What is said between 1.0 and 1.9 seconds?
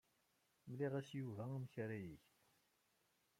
i Yuba amek